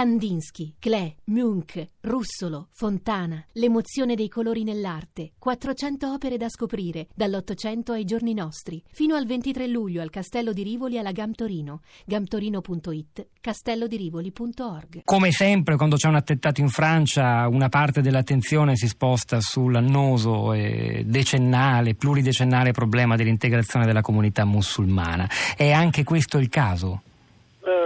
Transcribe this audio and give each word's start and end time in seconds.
Kandinsky, 0.00 0.76
Klee, 0.78 1.16
Munch, 1.24 1.86
Russolo, 2.00 2.68
Fontana, 2.70 3.44
l'emozione 3.52 4.14
dei 4.14 4.30
colori 4.30 4.64
nell'arte, 4.64 5.32
400 5.38 6.10
opere 6.10 6.38
da 6.38 6.48
scoprire, 6.48 7.08
dall'Ottocento 7.14 7.92
ai 7.92 8.06
giorni 8.06 8.32
nostri, 8.32 8.82
fino 8.90 9.14
al 9.14 9.26
23 9.26 9.66
luglio 9.66 10.00
al 10.00 10.08
Castello 10.08 10.54
di 10.54 10.62
Rivoli 10.62 10.96
alla 10.96 11.12
Gam 11.12 11.32
Torino, 11.32 11.82
gamtorino.it, 12.06 13.26
castellodirivoli.org. 13.42 15.02
Come 15.04 15.32
sempre 15.32 15.76
quando 15.76 15.96
c'è 15.96 16.08
un 16.08 16.14
attentato 16.14 16.62
in 16.62 16.70
Francia 16.70 17.46
una 17.46 17.68
parte 17.68 18.00
dell'attenzione 18.00 18.76
si 18.76 18.88
sposta 18.88 19.38
sull'annoso 19.42 20.54
e 20.54 21.02
decennale, 21.04 21.94
pluridecennale 21.94 22.72
problema 22.72 23.16
dell'integrazione 23.16 23.84
della 23.84 24.00
comunità 24.00 24.46
musulmana. 24.46 25.28
È 25.54 25.70
anche 25.70 26.04
questo 26.04 26.38
il 26.38 26.48
caso? 26.48 27.02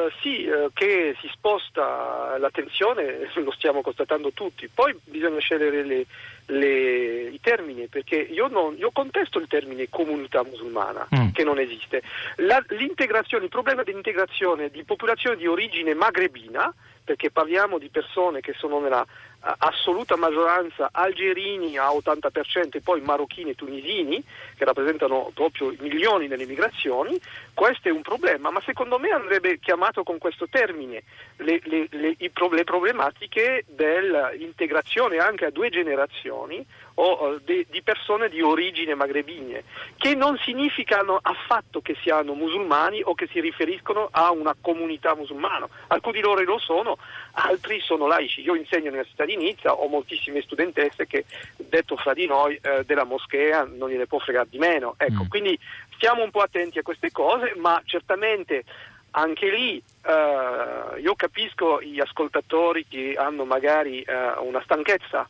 Uh, 0.04 0.10
sì, 0.20 0.46
uh, 0.46 0.70
che 0.72 1.16
si 1.20 1.28
sposta 1.32 2.36
l'attenzione, 2.38 3.30
lo 3.34 3.50
stiamo 3.52 3.80
constatando 3.80 4.32
tutti. 4.32 4.68
Poi 4.72 4.94
bisogna 5.04 5.38
scegliere 5.38 5.82
le, 5.82 6.06
le, 6.46 7.28
i 7.28 7.40
termini, 7.40 7.86
perché 7.86 8.16
io, 8.16 8.48
non, 8.48 8.76
io, 8.76 8.90
contesto 8.90 9.38
il 9.38 9.48
termine 9.48 9.88
comunità 9.88 10.42
musulmana, 10.44 11.06
mm. 11.14 11.30
che 11.32 11.44
non 11.44 11.58
esiste. 11.58 12.02
La, 12.36 12.62
l'integrazione, 12.68 13.44
il 13.44 13.50
problema 13.50 13.82
dell'integrazione 13.82 14.70
di 14.70 14.84
popolazione 14.84 15.36
di 15.36 15.46
origine 15.46 15.94
magrebina, 15.94 16.72
perché 17.04 17.30
parliamo 17.30 17.78
di 17.78 17.88
persone 17.90 18.40
che 18.40 18.54
sono 18.54 18.80
nella 18.80 19.06
assoluta 19.58 20.16
maggioranza 20.16 20.88
algerini 20.90 21.76
a 21.76 21.88
80% 21.88 22.70
e 22.72 22.80
poi 22.80 23.02
marocchini 23.02 23.50
e 23.50 23.54
tunisini 23.54 24.22
che 24.56 24.64
rappresentano 24.64 25.30
proprio 25.34 25.74
milioni 25.78 26.28
nelle 26.28 26.46
migrazioni, 26.46 27.20
questo 27.52 27.88
è 27.88 27.92
un 27.92 28.00
problema, 28.00 28.50
ma 28.50 28.62
secondo 28.64 28.98
me 28.98 29.10
andrebbe 29.10 29.58
chiamato 29.58 30.02
con 30.02 30.18
questo 30.18 30.48
termine 30.48 31.02
le, 31.36 31.60
le, 31.64 31.86
le, 31.90 32.16
le 32.18 32.64
problematiche 32.64 33.64
dell'integrazione 33.68 35.18
anche 35.18 35.44
a 35.44 35.50
due 35.50 35.68
generazioni 35.68 36.64
o 36.96 37.40
de, 37.42 37.66
di 37.68 37.82
persone 37.82 38.28
di 38.28 38.40
origine 38.40 38.94
magrebine, 38.94 39.64
che 39.96 40.14
non 40.14 40.38
significano 40.38 41.18
affatto 41.20 41.80
che 41.80 41.96
siano 42.00 42.34
musulmani 42.34 43.02
o 43.02 43.14
che 43.14 43.26
si 43.32 43.40
riferiscono 43.40 44.08
a 44.12 44.30
una 44.30 44.54
comunità 44.60 45.14
musulmana. 45.16 45.66
Alcuni 45.88 46.14
di 46.16 46.22
loro 46.22 46.42
lo 46.42 46.58
sono, 46.58 46.93
altri 47.32 47.80
sono 47.80 48.06
laici. 48.06 48.42
Io 48.42 48.54
insegno 48.54 48.84
all'Università 48.84 49.24
di 49.24 49.36
Nizza, 49.36 49.74
ho 49.74 49.86
moltissime 49.88 50.42
studentesse 50.42 51.06
che, 51.06 51.24
detto 51.56 51.96
fra 51.96 52.12
di 52.14 52.26
noi, 52.26 52.58
eh, 52.62 52.84
della 52.84 53.04
moschea 53.04 53.64
non 53.64 53.90
gliene 53.90 54.06
può 54.06 54.18
fregare 54.18 54.48
di 54.50 54.58
meno. 54.58 54.94
Ecco, 54.96 55.24
mm. 55.24 55.28
quindi 55.28 55.58
stiamo 55.94 56.22
un 56.22 56.30
po' 56.30 56.40
attenti 56.40 56.78
a 56.78 56.82
queste 56.82 57.10
cose, 57.10 57.54
ma 57.56 57.80
certamente 57.84 58.64
anche 59.16 59.50
lì 59.50 59.76
eh, 60.06 61.00
io 61.00 61.14
capisco 61.14 61.80
gli 61.80 62.00
ascoltatori 62.00 62.86
che 62.88 63.14
hanno 63.16 63.44
magari 63.44 64.02
eh, 64.02 64.14
una 64.40 64.60
stanchezza 64.62 65.28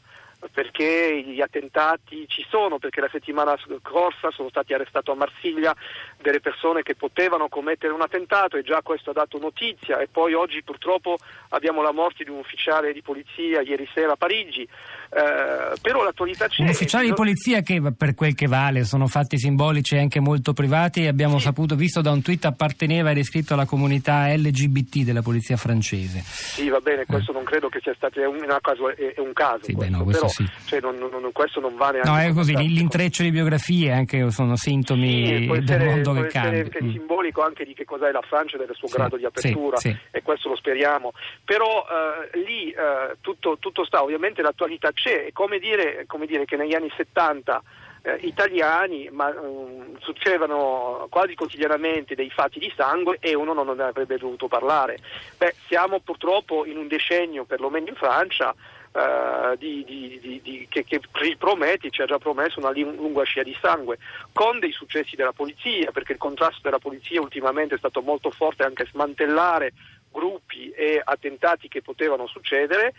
perché 0.52 1.22
gli 1.26 1.40
attentati 1.40 2.26
ci 2.28 2.44
sono, 2.48 2.78
perché 2.78 3.00
la 3.00 3.08
settimana 3.10 3.56
scorsa 3.80 4.30
sono 4.30 4.48
stati 4.50 4.74
arrestati 4.74 5.10
a 5.10 5.14
Marsiglia 5.14 5.74
delle 6.20 6.40
persone 6.40 6.82
che 6.82 6.94
potevano 6.94 7.48
commettere 7.48 7.92
un 7.92 8.02
attentato 8.02 8.56
e 8.56 8.62
già 8.62 8.80
questo 8.82 9.10
ha 9.10 9.14
dato 9.14 9.38
notizia 9.38 9.98
e 9.98 10.08
poi 10.10 10.34
oggi 10.34 10.62
purtroppo 10.62 11.16
abbiamo 11.50 11.82
la 11.82 11.92
morte 11.92 12.24
di 12.24 12.30
un 12.30 12.38
ufficiale 12.38 12.92
di 12.92 13.02
polizia 13.02 13.60
ieri 13.62 13.88
sera 13.94 14.12
a 14.12 14.16
Parigi, 14.16 14.62
eh, 14.62 15.76
però 15.80 16.02
l'attualità 16.02 16.48
c'è. 16.48 16.62
Un 16.62 16.68
ufficiale 16.68 17.06
di 17.06 17.14
polizia 17.14 17.60
che 17.60 17.80
per 17.96 18.14
quel 18.14 18.34
che 18.34 18.46
vale 18.46 18.84
sono 18.84 19.06
fatti 19.06 19.38
simbolici 19.38 19.94
e 19.94 20.00
anche 20.00 20.20
molto 20.20 20.52
privati 20.52 21.06
abbiamo 21.06 21.38
sì. 21.38 21.44
saputo, 21.44 21.74
visto 21.74 22.00
da 22.00 22.10
un 22.10 22.22
tweet 22.22 22.44
apparteneva 22.44 23.10
ed 23.10 23.18
iscritto 23.18 23.54
alla 23.54 23.66
comunità 23.66 24.26
LGBT 24.34 24.98
della 24.98 25.22
polizia 25.22 25.56
francese. 25.56 26.20
Sì 26.24 26.68
va 26.68 26.80
bene, 26.80 27.04
questo 27.06 27.30
eh. 27.30 27.34
non 27.34 27.44
credo 27.44 27.68
che 27.68 27.80
sia 27.82 27.94
stato, 27.94 28.20
è 28.20 28.26
un, 28.26 28.38
caso, 28.60 28.88
è 28.94 29.14
un 29.18 29.32
caso. 29.32 29.64
Sì, 29.64 29.72
questo, 29.72 29.92
beh, 29.92 29.98
no, 29.98 30.04
questo 30.04 30.26
però, 30.26 30.32
sì. 30.34 30.50
cioè, 30.66 30.80
non, 30.80 30.96
non, 30.96 31.30
questo 31.32 31.60
non 31.60 31.77
vale 31.77 32.00
No, 32.02 32.18
è 32.18 32.32
così, 32.32 32.56
l'intreccio 32.56 33.22
di 33.22 33.30
biografie 33.30 33.92
anche 33.92 34.30
sono 34.30 34.56
sintomi 34.56 35.27
sì, 35.27 35.46
del 35.46 35.62
essere, 35.62 35.84
mondo 35.84 36.12
che 36.12 36.27
cambia. 36.27 36.62
È 36.62 36.83
mm. 36.83 36.90
simbolico 36.90 37.42
anche 37.42 37.64
di 37.64 37.74
che 37.74 37.84
cos'è 37.84 38.11
la 38.11 38.22
Francia 38.22 38.56
e 38.56 38.67
del 38.67 38.74
suo 38.74 38.89
sì, 38.89 38.95
grado 38.95 39.17
di 39.17 39.24
apertura 39.24 39.78
e 40.11 40.22
questo 40.22 40.48
lo 40.48 40.56
speriamo. 40.56 41.12
Però 41.45 41.86
eh, 41.86 42.39
lì 42.39 42.70
eh, 42.70 43.17
tutto, 43.20 43.56
tutto, 43.58 43.84
sta, 43.84 44.02
ovviamente 44.02 44.42
l'attualità 44.42 44.92
c'è, 44.92 45.27
è 45.27 45.33
come 45.33 45.58
dire, 45.58 46.05
come 46.06 46.27
dire 46.27 46.45
che 46.45 46.56
negli 46.56 46.74
anni 46.74 46.90
70 46.96 47.62
eh, 48.04 48.18
italiani 48.20 49.08
ma, 49.10 49.28
um, 49.28 49.98
succedevano 49.98 51.06
quasi 51.10 51.34
quotidianamente 51.34 52.14
dei 52.14 52.30
fatti 52.30 52.58
di 52.58 52.72
sangue 52.76 53.16
e 53.18 53.34
uno 53.34 53.54
non 53.54 53.74
ne 53.74 53.82
avrebbe 53.82 54.18
dovuto 54.18 54.46
parlare. 54.46 54.98
Beh, 55.38 55.54
siamo 55.66 56.00
purtroppo 56.00 56.66
in 56.66 56.76
un 56.76 56.86
decennio, 56.86 57.44
perlomeno 57.44 57.88
in 57.88 57.96
Francia, 57.96 58.54
Uh, 58.94 59.56
di, 59.56 59.82
di, 59.84 60.40
di, 60.40 60.66
che, 60.70 60.84
che 60.84 61.00
Prometi 61.36 61.90
ci 61.90 62.00
ha 62.00 62.06
già 62.06 62.18
promesso 62.18 62.60
una 62.60 62.70
lunga 62.70 63.24
scia 63.24 63.42
di 63.42 63.56
sangue, 63.60 63.98
con 64.32 64.60
dei 64.60 64.70
successi 64.70 65.16
della 65.16 65.32
polizia, 65.32 65.90
perché 65.90 66.12
il 66.12 66.18
contrasto 66.18 66.60
della 66.62 66.78
polizia 66.78 67.20
ultimamente 67.20 67.74
è 67.74 67.78
stato 67.78 68.02
molto 68.02 68.30
forte 68.30 68.62
anche 68.62 68.86
smantellare 68.86 69.72
gruppi 70.14 70.70
e 70.70 71.01
attentati 71.02 71.69
che 71.69 71.83
potevano 71.83 72.27
succedere. 72.27 72.95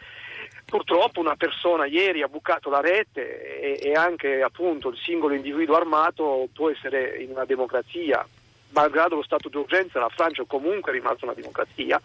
Purtroppo 0.65 1.19
una 1.19 1.35
persona 1.35 1.85
ieri 1.85 2.21
ha 2.21 2.27
bucato 2.27 2.69
la 2.69 2.81
rete 2.81 3.59
e, 3.59 3.89
e 3.89 3.93
anche 3.93 4.41
appunto 4.41 4.89
il 4.89 4.97
singolo 4.97 5.33
individuo 5.33 5.75
armato 5.75 6.47
può 6.53 6.69
essere 6.69 7.17
in 7.17 7.31
una 7.31 7.45
democrazia 7.45 8.25
malgrado 8.75 9.15
lo 9.15 9.23
stato 9.23 9.47
d'urgenza 9.47 9.99
la 9.99 10.09
Francia 10.09 10.43
comunque 10.45 10.91
è 10.91 10.95
rimasta 10.95 11.23
una 11.23 11.33
democrazia 11.33 11.99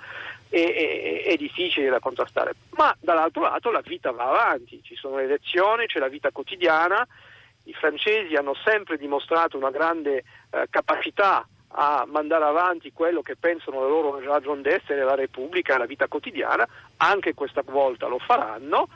e, 0.48 1.25
è 1.27 1.37
difficile 1.37 1.91
da 1.91 1.98
contrastare. 1.98 2.53
Ma 2.71 2.94
dall'altro 3.00 3.42
lato 3.42 3.71
la 3.71 3.81
vita 3.81 4.12
va 4.12 4.28
avanti, 4.28 4.81
ci 4.82 4.94
sono 4.94 5.16
le 5.16 5.25
elezioni, 5.25 5.87
c'è 5.87 5.98
la 5.98 6.09
vita 6.09 6.31
quotidiana, 6.31 7.06
i 7.65 7.75
francesi 7.75 8.34
hanno 8.34 8.54
sempre 8.65 8.97
dimostrato 8.97 9.56
una 9.56 9.71
grande 9.71 10.25
eh, 10.50 10.66
capacità 10.71 11.47
a 11.72 12.04
mandare 12.08 12.44
avanti 12.44 12.92
quello 12.92 13.22
che 13.22 13.36
pensano 13.36 13.81
la 13.81 13.88
loro 13.88 14.20
ragione 14.20 14.62
d'essere, 14.62 15.04
la 15.04 15.14
Repubblica, 15.14 15.78
la 15.78 15.86
vita 15.86 16.08
quotidiana, 16.08 16.66
anche 16.97 17.34
questa 17.34 17.62
volta 17.64 18.06
lo 18.06 18.19
faranno 18.19 18.88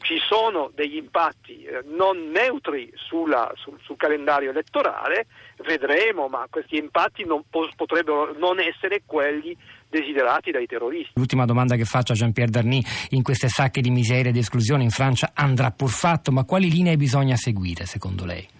ci 0.00 0.18
sono 0.26 0.70
degli 0.74 0.96
impatti 0.96 1.64
eh, 1.64 1.82
non 1.84 2.30
neutri 2.30 2.90
sulla, 2.94 3.52
sul, 3.56 3.78
sul, 3.82 3.96
calendario 3.96 4.50
elettorale, 4.50 5.26
vedremo, 5.64 6.28
ma 6.28 6.46
questi 6.48 6.76
impatti 6.76 7.24
non 7.24 7.42
po- 7.48 7.68
potrebbero 7.76 8.34
non 8.38 8.60
essere 8.60 9.02
quelli 9.04 9.56
desiderati 9.88 10.50
dai 10.50 10.66
terroristi. 10.66 11.12
L'ultima 11.14 11.44
domanda 11.44 11.76
che 11.76 11.84
faccio 11.84 12.12
a 12.12 12.14
Jean-Pierre 12.14 12.50
Darny, 12.50 12.82
in 13.10 13.22
queste 13.22 13.48
sacche 13.48 13.80
di 13.80 13.90
miseria 13.90 14.30
e 14.30 14.32
di 14.32 14.38
esclusione 14.38 14.82
in 14.82 14.90
Francia 14.90 15.32
andrà 15.34 15.70
pur 15.70 15.90
fatto, 15.90 16.30
ma 16.30 16.44
quali 16.44 16.70
linee 16.70 16.96
bisogna 16.96 17.36
seguire 17.36 17.86
secondo 17.86 18.24
lei? 18.24 18.57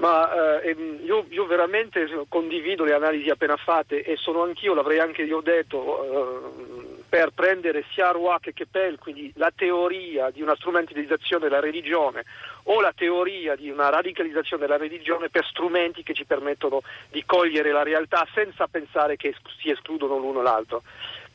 Ma 0.00 0.60
eh, 0.62 0.70
ehm, 0.70 1.00
io, 1.04 1.26
io, 1.28 1.44
veramente 1.44 2.08
condivido 2.28 2.84
le 2.84 2.94
analisi 2.94 3.28
appena 3.28 3.56
fatte 3.56 4.02
e 4.02 4.16
sono 4.16 4.42
anch'io, 4.42 4.72
l'avrei 4.72 4.98
anche 4.98 5.22
io 5.22 5.42
detto, 5.42 6.02
eh, 6.02 7.00
per 7.06 7.32
prendere 7.34 7.84
sia 7.92 8.10
Roy 8.10 8.38
che 8.40 8.54
Keppel, 8.54 8.98
quindi 8.98 9.30
la 9.36 9.52
teoria 9.54 10.30
di 10.30 10.40
una 10.40 10.54
strumentalizzazione 10.54 11.48
della 11.48 11.60
religione 11.60 12.24
o 12.64 12.80
la 12.80 12.94
teoria 12.96 13.56
di 13.56 13.68
una 13.68 13.90
radicalizzazione 13.90 14.62
della 14.62 14.78
religione 14.78 15.28
per 15.28 15.44
strumenti 15.44 16.02
che 16.02 16.14
ci 16.14 16.24
permettono 16.24 16.80
di 17.10 17.22
cogliere 17.26 17.70
la 17.70 17.82
realtà 17.82 18.26
senza 18.32 18.68
pensare 18.68 19.16
che 19.16 19.34
si 19.60 19.70
escludono 19.70 20.16
l'uno 20.16 20.40
l'altro, 20.40 20.82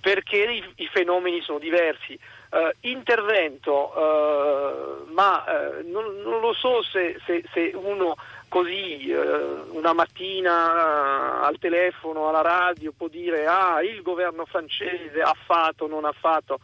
perché 0.06 0.38
i, 0.38 0.64
i 0.84 0.88
fenomeni 0.94 1.42
sono 1.42 1.58
diversi. 1.58 2.18
Uh, 2.52 2.70
intervento, 2.82 3.92
uh, 3.98 5.12
ma 5.12 5.44
uh, 5.48 5.92
non, 5.92 6.22
non, 6.22 6.42
lo 6.42 6.54
so 6.54 6.84
se, 6.84 7.20
se, 7.26 7.44
se 7.52 7.72
uno 7.74 8.16
così 8.48 9.12
una 9.72 9.94
mattina 9.94 11.42
al 11.42 11.58
telefono, 11.58 12.30
alla 12.30 12.42
radio 12.42 12.94
può 12.96 13.08
dire 13.08 13.48
ah 13.48 13.82
il 13.82 14.04
governo 14.04 14.46
francese 14.46 15.20
ha 15.22 15.36
fatto, 15.46 15.88
non 15.88 16.06
ha 16.06 16.14
fatto 16.14 16.60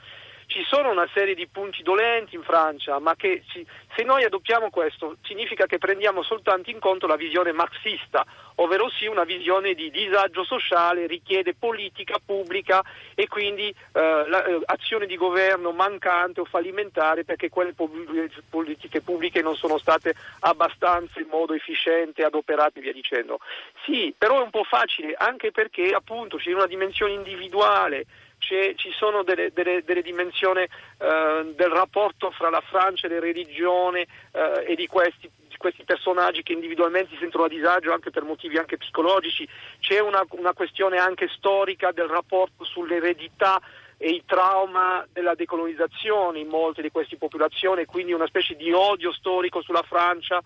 ci 0.51 0.65
sono 0.67 0.91
una 0.91 1.07
serie 1.13 1.33
di 1.33 1.47
punti 1.47 1.81
dolenti 1.81 2.35
in 2.35 2.43
Francia, 2.43 2.99
ma 2.99 3.15
che 3.15 3.41
ci, 3.47 3.65
se 3.95 4.03
noi 4.03 4.25
adottiamo 4.25 4.69
questo 4.69 5.15
significa 5.23 5.65
che 5.65 5.77
prendiamo 5.77 6.23
soltanto 6.23 6.69
in 6.69 6.79
conto 6.79 7.07
la 7.07 7.15
visione 7.15 7.53
marxista, 7.53 8.25
ovvero 8.55 8.89
sì 8.89 9.05
una 9.05 9.23
visione 9.23 9.73
di 9.73 9.89
disagio 9.89 10.43
sociale, 10.43 11.07
richiede 11.07 11.55
politica 11.55 12.17
pubblica 12.23 12.83
e 13.15 13.29
quindi 13.29 13.69
eh, 13.69 14.25
l'azione 14.67 15.05
eh, 15.05 15.07
di 15.07 15.15
governo 15.15 15.71
mancante 15.71 16.41
o 16.41 16.45
fallimentare 16.45 17.23
perché 17.23 17.47
quelle 17.47 17.73
politiche 18.49 18.99
pubbliche 18.99 19.41
non 19.41 19.55
sono 19.55 19.77
state 19.77 20.13
abbastanza 20.41 21.21
in 21.21 21.27
modo 21.29 21.53
efficiente 21.53 22.25
adoperate 22.25 22.79
e 22.79 22.81
via 22.81 22.93
dicendo. 22.93 23.39
Sì, 23.85 24.13
però 24.17 24.41
è 24.41 24.43
un 24.43 24.49
po' 24.49 24.65
facile 24.65 25.13
anche 25.17 25.51
perché 25.51 25.91
appunto 25.93 26.35
c'è 26.35 26.51
una 26.51 26.67
dimensione 26.67 27.13
individuale 27.13 28.05
ci 28.41 28.91
sono 28.97 29.23
delle, 29.23 29.51
delle, 29.53 29.83
delle 29.83 30.01
dimensioni 30.01 30.61
eh, 30.61 31.53
del 31.55 31.69
rapporto 31.69 32.31
fra 32.31 32.49
la 32.49 32.61
Francia 32.61 33.07
e 33.07 33.09
le 33.09 33.19
religioni 33.19 34.01
eh, 34.01 34.65
e 34.67 34.75
di 34.75 34.87
questi, 34.87 35.29
questi, 35.57 35.83
personaggi 35.83 36.43
che 36.43 36.53
individualmente 36.53 37.11
si 37.11 37.19
sentono 37.19 37.45
a 37.45 37.47
disagio 37.47 37.93
anche 37.93 38.09
per 38.09 38.23
motivi 38.23 38.57
anche 38.57 38.77
psicologici, 38.77 39.47
c'è 39.79 39.99
una, 39.99 40.25
una 40.31 40.53
questione 40.53 40.97
anche 40.97 41.29
storica 41.29 41.91
del 41.91 42.07
rapporto 42.07 42.65
sull'eredità 42.65 43.61
e 43.97 44.09
il 44.09 44.23
trauma 44.25 45.05
della 45.13 45.35
decolonizzazione 45.35 46.39
in 46.39 46.47
molte 46.47 46.81
di 46.81 46.89
queste 46.89 47.17
popolazioni, 47.17 47.85
quindi 47.85 48.13
una 48.13 48.25
specie 48.25 48.55
di 48.55 48.71
odio 48.71 49.13
storico 49.13 49.61
sulla 49.61 49.83
Francia 49.83 50.41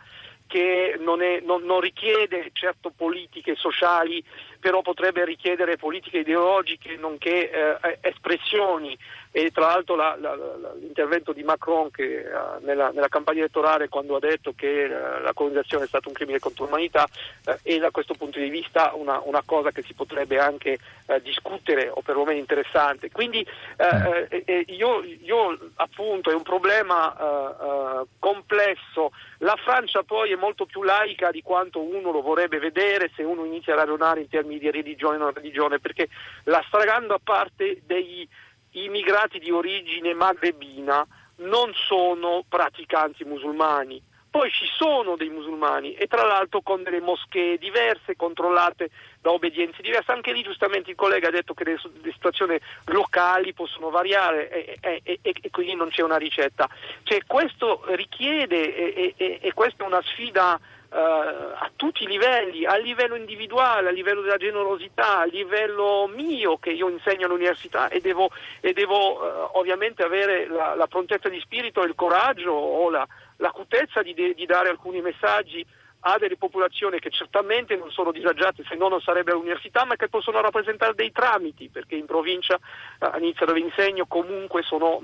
che 0.48 0.98
non, 1.00 1.22
è, 1.22 1.40
non, 1.42 1.64
non, 1.64 1.80
richiede 1.80 2.50
certo 2.54 2.92
politiche 2.96 3.56
sociali, 3.56 4.24
però 4.66 4.82
potrebbe 4.82 5.24
richiedere 5.26 5.78
politiche 5.78 6.18
ideologiche 6.18 6.96
nonché 6.96 7.52
eh, 7.52 8.00
espressioni. 8.02 8.98
E 9.38 9.52
tra 9.52 9.68
l'altro 9.68 9.96
la, 9.96 10.16
la, 10.18 10.34
la, 10.34 10.74
l'intervento 10.80 11.34
di 11.34 11.44
Macron 11.44 11.92
che, 11.92 12.24
uh, 12.24 12.64
nella, 12.66 12.90
nella, 12.92 13.10
campagna 13.10 13.40
elettorale 13.40 13.90
quando 13.90 14.16
ha 14.16 14.20
detto 14.20 14.54
che 14.56 14.86
uh, 14.86 15.22
la 15.22 15.34
colonizzazione 15.34 15.84
è 15.84 15.88
stata 15.88 16.08
un 16.08 16.14
crimine 16.14 16.40
contro 16.40 16.64
l'umanità 16.64 17.06
uh, 17.46 17.52
è 17.62 17.78
da 17.78 17.92
questo 17.92 18.14
punto 18.14 18.40
di 18.40 18.48
vista 18.48 18.94
una, 18.96 19.22
una 19.26 19.44
cosa 19.46 19.72
che 19.72 19.82
si 19.82 19.94
potrebbe 19.94 20.40
anche 20.40 20.80
discutere 21.22 21.88
o 21.88 22.02
perlomeno 22.02 22.40
interessante. 22.40 23.12
Quindi 23.12 23.46
eh, 23.78 24.66
io, 24.70 25.04
io, 25.04 25.56
appunto 25.76 26.32
è 26.32 26.34
un 26.34 26.42
problema 26.42 28.04
complesso, 28.18 29.12
la 29.40 29.56
Francia 29.56 30.02
poi 30.02 30.32
è 30.32 30.36
molto 30.36 30.66
più 30.66 30.82
laica 30.82 31.30
di 31.30 31.44
quanto 31.44 31.80
uno 31.80 32.12
lo 32.12 32.24
vorrebbe 32.24 32.58
vedere 32.58 33.12
se 33.16 33.22
uno 33.22 33.46
inizia 33.46 33.74
a 33.74 33.78
ragionare 33.78 34.22
in 34.22 34.30
termini 34.30 34.55
di 34.60 34.72
religione 34.72 35.18
o 35.18 35.20
non 35.20 35.34
religione 35.34 35.80
perché 35.80 36.08
la 36.46 36.64
stragrande 36.68 37.16
parte 37.24 37.82
dei 37.86 38.28
i 38.76 38.84
immigrati 38.84 39.40
di 39.40 39.52
origine 39.52 40.14
magrebina 40.14 41.06
non 41.38 41.72
sono 41.74 42.44
praticanti 42.48 43.24
musulmani. 43.24 44.02
Poi 44.30 44.52
ci 44.52 44.66
sono 44.76 45.16
dei 45.16 45.30
musulmani 45.30 45.94
e 45.94 46.08
tra 46.08 46.26
l'altro 46.26 46.60
con 46.60 46.84
delle 46.84 47.00
moschee 47.00 47.58
diverse, 47.58 48.18
controllate 48.18 48.90
da 49.22 49.32
obbedienze 49.32 49.82
diverse. 49.82 50.12
Anche 50.12 50.34
lì 50.34 50.44
giustamente 50.44 50.90
il 50.90 50.98
collega 50.98 51.30
ha 51.30 51.32
detto 51.32 51.54
che 51.54 51.64
le, 51.64 51.80
le 52.02 52.12
situazioni 52.12 52.60
locali 52.88 53.54
possono 53.54 53.90
variare 53.90 54.50
e, 54.50 54.78
e, 54.82 55.02
e, 55.04 55.20
e, 55.22 55.50
quindi 55.52 55.76
non 55.76 55.88
c'è 55.88 56.02
una 56.02 56.18
ricetta. 56.18 56.70
Cioè, 57.04 57.24
questo 57.26 57.84
richiede 57.96 59.16
e, 59.16 59.54
questa 59.54 59.86
è 59.86 59.88
una 59.88 60.02
sfida 60.02 60.60
a 60.90 61.72
tutti 61.76 62.04
i 62.04 62.08
livelli, 62.08 62.66
a 62.66 62.78
livello 62.78 63.16
individuale, 63.16 63.90
a 63.90 63.92
livello 63.92 64.22
della 64.22 64.38
generosità, 64.38 65.20
a 65.20 65.26
livello 65.26 66.08
mio 66.08 66.58
che 66.58 66.72
io 66.72 66.90
insegno 66.90 67.26
all'università 67.26 67.90
e 67.90 68.00
devo, 68.00 68.30
e 68.62 68.74
devo 68.74 69.14
uh, 69.14 69.50
ovviamente 69.58 70.04
avere 70.04 70.48
la, 70.48 70.76
la, 70.76 70.88
prontezza 70.88 71.30
di 71.30 71.40
spirito 71.40 71.84
e 71.84 71.88
il 71.88 71.96
coraggio 71.96 72.52
o 72.52 72.90
la, 72.90 73.06
l'acutezza 73.38 74.02
di, 74.02 74.14
di 74.14 74.46
dare 74.46 74.70
alcuni 74.70 75.02
messaggi 75.02 75.66
a 76.08 76.18
delle 76.20 76.38
popolazioni 76.38 77.00
che 77.00 77.10
certamente 77.10 77.76
non 77.76 77.90
sono 77.90 78.12
disagiate, 78.12 78.64
se 78.68 78.76
no 78.76 78.88
non 78.88 79.02
sarebbe 79.02 79.32
all'università, 79.32 79.86
ma 79.86 79.96
che 79.96 80.08
possono 80.08 80.40
rappresentare 80.40 80.94
dei 80.94 81.12
tramiti, 81.12 81.70
perché 81.70 81.96
in 81.96 82.06
provincia, 82.06 82.60
a 83.00 83.18
Nizza 83.18 83.46
dove 83.46 83.60
insegno, 83.60 84.06
comunque 84.06 84.62
sono 84.62 85.02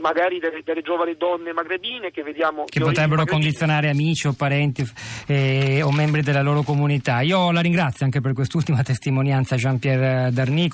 magari 0.00 0.38
delle, 0.38 0.62
delle, 0.64 0.82
giovani 0.82 1.16
donne 1.16 1.52
magrebine 1.52 2.10
che 2.10 2.22
vediamo... 2.22 2.64
Che 2.64 2.80
potrebbero 2.80 3.24
condizionare 3.24 3.88
amici 3.88 4.26
o 4.26 4.32
parenti 4.32 4.84
eh, 5.26 5.82
o 5.82 5.90
membri 5.92 6.22
della 6.22 6.42
loro 6.42 6.62
comunità. 6.62 7.20
Io 7.20 7.50
la 7.50 7.60
ringrazio 7.60 8.04
anche 8.04 8.20
per 8.20 8.32
quest'ultima 8.32 8.82
testimonianza 8.82 9.56
Jean-Pierre 9.56 10.30
Darnico. 10.32 10.72